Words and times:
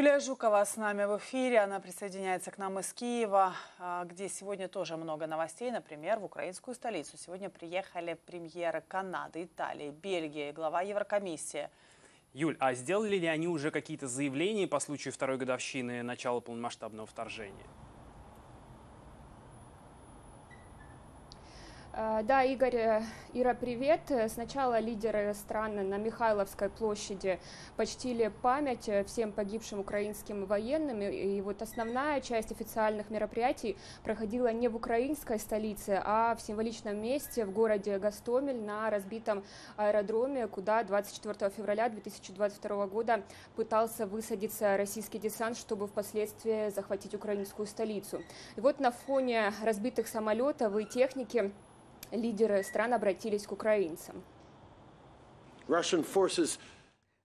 Юлия 0.00 0.18
Жукова 0.18 0.64
с 0.64 0.78
нами 0.78 1.04
в 1.04 1.18
эфире. 1.18 1.58
Она 1.58 1.78
присоединяется 1.78 2.50
к 2.50 2.56
нам 2.56 2.78
из 2.78 2.90
Киева, 2.94 3.52
а, 3.78 4.06
где 4.06 4.30
сегодня 4.30 4.66
тоже 4.66 4.96
много 4.96 5.26
новостей. 5.26 5.70
Например, 5.70 6.18
в 6.18 6.24
украинскую 6.24 6.74
столицу 6.74 7.18
сегодня 7.18 7.50
приехали 7.50 8.18
премьеры 8.24 8.82
Канады, 8.88 9.44
Италии, 9.44 9.90
Бельгии, 9.90 10.52
глава 10.52 10.80
Еврокомиссии. 10.80 11.68
Юль, 12.32 12.56
а 12.60 12.72
сделали 12.72 13.16
ли 13.16 13.26
они 13.26 13.46
уже 13.46 13.70
какие-то 13.70 14.08
заявления 14.08 14.66
по 14.66 14.80
случаю 14.80 15.12
второй 15.12 15.36
годовщины 15.36 16.02
начала 16.02 16.40
полномасштабного 16.40 17.06
вторжения? 17.06 17.66
Да, 21.92 22.44
Игорь, 22.44 22.76
э, 22.76 23.02
Ира, 23.32 23.52
привет. 23.52 24.00
Сначала 24.28 24.78
лидеры 24.78 25.34
стран 25.34 25.88
на 25.88 25.96
Михайловской 25.96 26.68
площади 26.70 27.40
почтили 27.76 28.32
память 28.42 28.88
всем 29.08 29.32
погибшим 29.32 29.80
украинским 29.80 30.46
военным. 30.46 31.02
И 31.02 31.40
вот 31.40 31.62
основная 31.62 32.20
часть 32.20 32.52
официальных 32.52 33.10
мероприятий 33.10 33.76
проходила 34.04 34.52
не 34.52 34.68
в 34.68 34.76
украинской 34.76 35.40
столице, 35.40 36.00
а 36.04 36.36
в 36.36 36.40
символичном 36.40 36.96
месте 36.96 37.44
в 37.44 37.52
городе 37.52 37.98
Гастомель 37.98 38.60
на 38.60 38.88
разбитом 38.88 39.42
аэродроме, 39.76 40.46
куда 40.46 40.84
24 40.84 41.50
февраля 41.50 41.88
2022 41.88 42.86
года 42.86 43.22
пытался 43.56 44.06
высадиться 44.06 44.76
российский 44.76 45.18
десант, 45.18 45.56
чтобы 45.56 45.88
впоследствии 45.88 46.70
захватить 46.70 47.14
украинскую 47.14 47.66
столицу. 47.66 48.22
И 48.54 48.60
вот 48.60 48.78
на 48.78 48.92
фоне 48.92 49.52
разбитых 49.64 50.06
самолетов 50.06 50.76
и 50.76 50.84
техники 50.84 51.52
лидеры 52.12 52.62
стран 52.62 52.94
обратились 52.94 53.46
к 53.46 53.52
украинцам. 53.52 54.22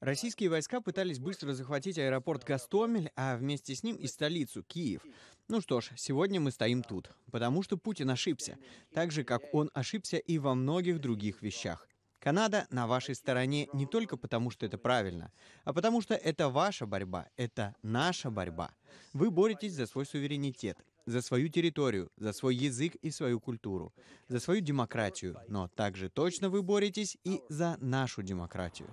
Российские 0.00 0.50
войска 0.50 0.80
пытались 0.80 1.20
быстро 1.20 1.52
захватить 1.52 1.96
аэропорт 1.96 2.42
Гастомель, 2.42 3.12
а 3.14 3.36
вместе 3.36 3.74
с 3.74 3.84
ним 3.84 3.94
и 3.94 4.08
столицу, 4.08 4.64
Киев. 4.64 5.02
Ну 5.46 5.60
что 5.60 5.80
ж, 5.80 5.90
сегодня 5.96 6.40
мы 6.40 6.50
стоим 6.50 6.82
тут, 6.82 7.10
потому 7.30 7.62
что 7.62 7.76
Путин 7.76 8.10
ошибся, 8.10 8.58
так 8.92 9.12
же, 9.12 9.22
как 9.22 9.42
он 9.54 9.70
ошибся 9.74 10.16
и 10.16 10.38
во 10.38 10.54
многих 10.54 11.00
других 11.00 11.40
вещах. 11.40 11.86
Канада 12.18 12.66
на 12.70 12.86
вашей 12.86 13.14
стороне 13.14 13.68
не 13.72 13.86
только 13.86 14.16
потому, 14.16 14.50
что 14.50 14.66
это 14.66 14.78
правильно, 14.78 15.32
а 15.64 15.72
потому 15.72 16.00
что 16.00 16.14
это 16.14 16.48
ваша 16.48 16.86
борьба, 16.86 17.28
это 17.36 17.74
наша 17.82 18.30
борьба. 18.30 18.70
Вы 19.12 19.30
боретесь 19.30 19.74
за 19.74 19.86
свой 19.86 20.06
суверенитет, 20.06 20.78
за 21.06 21.22
свою 21.22 21.48
территорию, 21.48 22.10
за 22.16 22.32
свой 22.32 22.54
язык 22.54 22.94
и 22.96 23.10
свою 23.10 23.40
культуру, 23.40 23.92
за 24.28 24.40
свою 24.40 24.60
демократию, 24.60 25.36
но 25.48 25.68
также 25.68 26.08
точно 26.08 26.48
вы 26.50 26.62
боретесь 26.62 27.18
и 27.24 27.40
за 27.48 27.76
нашу 27.80 28.22
демократию. 28.22 28.88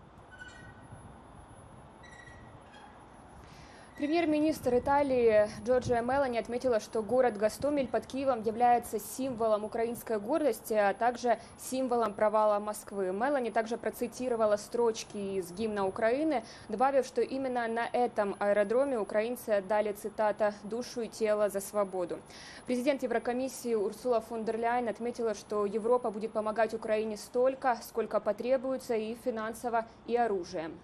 Премьер-министр 3.99 4.77
Италии 4.77 5.49
Джорджия 5.65 6.01
Мелани 6.01 6.37
отметила, 6.37 6.79
что 6.79 7.03
город 7.03 7.35
Гастомель 7.35 7.89
под 7.89 8.05
Киевом 8.05 8.41
является 8.43 8.97
символом 8.97 9.65
украинской 9.65 10.19
гордости, 10.21 10.73
а 10.73 10.93
также 10.93 11.37
символом 11.57 12.13
провала 12.13 12.59
Москвы. 12.59 13.11
Мелани 13.11 13.49
также 13.49 13.75
процитировала 13.75 14.55
строчки 14.55 15.17
из 15.17 15.51
гимна 15.51 15.85
Украины, 15.85 16.45
добавив, 16.69 17.05
что 17.05 17.19
именно 17.19 17.67
на 17.67 17.87
этом 17.91 18.37
аэродроме 18.39 18.97
украинцы 18.97 19.49
отдали, 19.49 19.91
цитата, 19.91 20.53
«душу 20.63 21.01
и 21.01 21.09
тело 21.09 21.49
за 21.49 21.59
свободу». 21.59 22.19
Президент 22.67 23.03
Еврокомиссии 23.03 23.73
Урсула 23.73 24.21
фон 24.21 24.45
дер 24.45 24.59
Ляйн 24.59 24.87
отметила, 24.87 25.33
что 25.33 25.65
Европа 25.65 26.09
будет 26.09 26.31
помогать 26.31 26.73
Украине 26.73 27.17
столько, 27.17 27.77
сколько 27.85 28.21
потребуется 28.21 28.95
и 28.95 29.17
финансово, 29.25 29.85
и 30.07 30.15
оружием. 30.15 30.79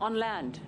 On 0.00 0.14
land. 0.14 0.60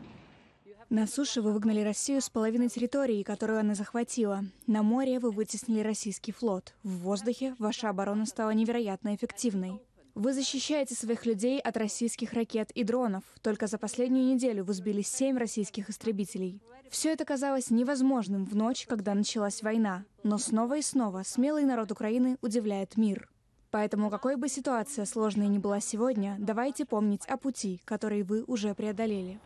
На 0.90 1.06
суше 1.06 1.42
вы 1.42 1.52
выгнали 1.52 1.82
Россию 1.82 2.22
с 2.22 2.30
половины 2.30 2.70
территории, 2.70 3.22
которую 3.22 3.60
она 3.60 3.74
захватила. 3.74 4.44
На 4.66 4.82
море 4.82 5.18
вы 5.18 5.30
вытеснили 5.30 5.80
российский 5.80 6.32
флот. 6.32 6.74
В 6.82 7.00
воздухе 7.00 7.54
ваша 7.58 7.90
оборона 7.90 8.24
стала 8.24 8.50
невероятно 8.50 9.14
эффективной. 9.14 9.82
Вы 10.14 10.32
защищаете 10.32 10.94
своих 10.94 11.26
людей 11.26 11.60
от 11.60 11.76
российских 11.76 12.32
ракет 12.32 12.70
и 12.70 12.84
дронов. 12.84 13.22
Только 13.42 13.66
за 13.66 13.76
последнюю 13.76 14.34
неделю 14.34 14.64
вы 14.64 14.72
сбили 14.72 15.02
семь 15.02 15.36
российских 15.36 15.90
истребителей. 15.90 16.62
Все 16.88 17.12
это 17.12 17.26
казалось 17.26 17.70
невозможным 17.70 18.46
в 18.46 18.56
ночь, 18.56 18.86
когда 18.86 19.12
началась 19.12 19.62
война. 19.62 20.06
Но 20.22 20.38
снова 20.38 20.78
и 20.78 20.82
снова 20.82 21.22
смелый 21.22 21.64
народ 21.64 21.92
Украины 21.92 22.38
удивляет 22.40 22.96
мир. 22.96 23.28
Поэтому, 23.70 24.08
какой 24.08 24.36
бы 24.36 24.48
ситуация 24.48 25.04
сложной 25.04 25.48
ни 25.48 25.58
была 25.58 25.80
сегодня, 25.80 26.36
давайте 26.38 26.86
помнить 26.86 27.26
о 27.26 27.36
пути, 27.36 27.82
который 27.84 28.22
вы 28.22 28.42
уже 28.44 28.74
преодолели. 28.74 29.38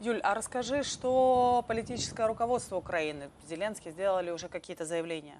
Юль, 0.00 0.20
а 0.22 0.32
расскажи, 0.34 0.82
что 0.82 1.62
политическое 1.68 2.26
руководство 2.26 2.76
Украины, 2.76 3.28
Зеленский, 3.46 3.90
сделали 3.90 4.30
уже 4.30 4.48
какие-то 4.48 4.86
заявления? 4.86 5.36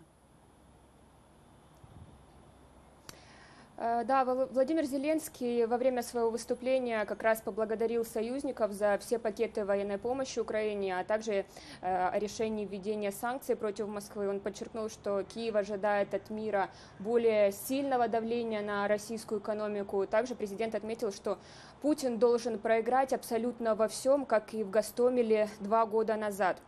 Да, 3.80 4.26
Владимир 4.26 4.84
Зеленский 4.84 5.64
во 5.64 5.78
время 5.78 6.02
своего 6.02 6.28
выступления 6.28 7.06
как 7.06 7.22
раз 7.22 7.40
поблагодарил 7.40 8.04
союзников 8.04 8.72
за 8.72 8.98
все 9.00 9.18
пакеты 9.18 9.64
военной 9.64 9.96
помощи 9.96 10.38
Украине, 10.38 10.98
а 11.00 11.02
также 11.02 11.32
э, 11.32 11.44
о 11.80 12.18
решении 12.18 12.66
введения 12.66 13.10
санкций 13.10 13.56
против 13.56 13.88
Москвы. 13.88 14.28
Он 14.28 14.40
подчеркнул, 14.40 14.90
что 14.90 15.22
Киев 15.22 15.54
ожидает 15.54 16.12
от 16.12 16.28
мира 16.28 16.68
более 16.98 17.52
сильного 17.52 18.06
давления 18.06 18.60
на 18.60 18.86
российскую 18.86 19.40
экономику. 19.40 20.06
Также 20.06 20.34
президент 20.34 20.74
отметил, 20.74 21.10
что 21.10 21.38
Путин 21.80 22.18
должен 22.18 22.58
проиграть 22.58 23.14
абсолютно 23.14 23.74
во 23.74 23.88
всем, 23.88 24.26
как 24.26 24.52
и 24.52 24.62
в 24.62 24.68
Гастомеле 24.68 25.48
два 25.60 25.86
года 25.86 26.16
назад. 26.16 26.60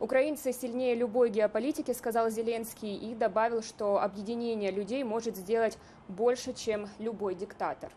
Украинцы 0.00 0.52
сильнее 0.52 0.94
любой 0.94 1.30
геополитики, 1.30 1.92
сказал 1.92 2.28
Зеленский, 2.28 2.94
и 2.94 3.14
добавил, 3.14 3.62
что 3.62 4.02
объединение 4.02 4.70
людей 4.70 5.02
может 5.02 5.36
сделать 5.36 5.78
больше, 6.08 6.52
чем 6.58 6.88
любой 6.98 7.34
диктатор. 7.34 7.92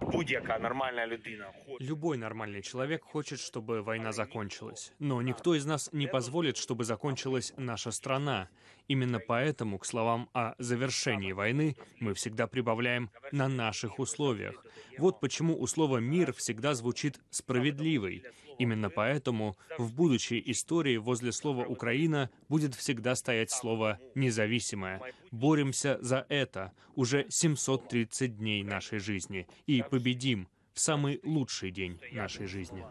Будь-яка 0.00 0.58
нормальная 0.58 1.06
людина. 1.06 1.46
Любой 1.78 2.18
нормальный 2.18 2.60
человек 2.60 3.02
хочет, 3.02 3.40
чтобы 3.40 3.82
война 3.82 4.12
закончилась. 4.12 4.92
Но 4.98 5.22
никто 5.22 5.54
из 5.54 5.64
нас 5.64 5.88
не 5.92 6.06
позволит, 6.06 6.58
чтобы 6.58 6.84
закончилась 6.84 7.54
наша 7.56 7.90
страна. 7.92 8.48
Именно 8.88 9.20
поэтому 9.20 9.78
к 9.78 9.86
словам 9.86 10.28
о 10.34 10.54
завершении 10.58 11.32
войны 11.32 11.76
мы 11.98 12.12
всегда 12.12 12.46
прибавляем 12.46 13.10
«на 13.30 13.48
наших 13.48 13.98
условиях». 13.98 14.66
Вот 14.98 15.20
почему 15.20 15.58
у 15.58 15.66
слова 15.66 15.98
«мир» 15.98 16.34
всегда 16.34 16.74
звучит 16.74 17.18
«справедливый». 17.30 18.24
Именно 18.62 18.90
поэтому 18.90 19.56
в 19.76 19.92
будущей 19.92 20.40
истории 20.46 20.96
возле 20.96 21.32
слова 21.32 21.64
«Украина» 21.64 22.30
будет 22.48 22.76
всегда 22.76 23.16
стоять 23.16 23.50
слово 23.50 23.98
«независимая». 24.14 25.02
Боремся 25.32 25.98
за 26.00 26.24
это 26.28 26.70
уже 26.94 27.26
730 27.28 28.38
дней 28.38 28.62
нашей 28.62 29.00
жизни 29.00 29.48
и 29.66 29.82
победим 29.82 30.46
в 30.74 30.78
самый 30.78 31.18
лучший 31.24 31.72
день 31.72 31.98
нашей 32.12 32.46
жизни. 32.46 32.84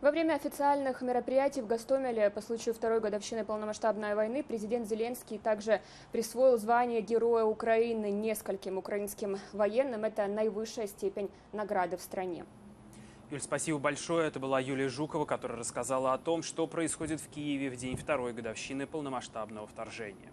Во 0.00 0.10
время 0.10 0.34
официальных 0.34 1.00
мероприятий 1.00 1.60
в 1.60 1.68
Гастомеле 1.68 2.30
по 2.30 2.40
случаю 2.40 2.74
второй 2.74 3.00
годовщины 3.00 3.44
полномасштабной 3.44 4.16
войны 4.16 4.42
президент 4.42 4.88
Зеленский 4.88 5.38
также 5.38 5.80
присвоил 6.10 6.58
звание 6.58 7.02
Героя 7.02 7.44
Украины 7.44 8.10
нескольким 8.10 8.78
украинским 8.78 9.38
военным. 9.52 10.04
Это 10.04 10.26
наивысшая 10.26 10.88
степень 10.88 11.30
награды 11.52 11.96
в 11.96 12.00
стране. 12.00 12.44
Юль, 13.30 13.42
спасибо 13.42 13.78
большое. 13.78 14.26
Это 14.26 14.40
была 14.40 14.58
Юлия 14.58 14.88
Жукова, 14.88 15.26
которая 15.26 15.58
рассказала 15.58 16.14
о 16.14 16.18
том, 16.18 16.42
что 16.42 16.66
происходит 16.66 17.20
в 17.20 17.28
Киеве 17.28 17.68
в 17.68 17.76
день 17.76 17.94
второй 17.94 18.32
годовщины 18.32 18.86
полномасштабного 18.86 19.66
вторжения. 19.66 20.30